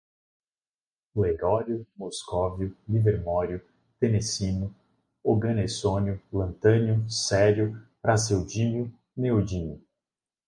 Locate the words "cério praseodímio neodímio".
7.07-9.79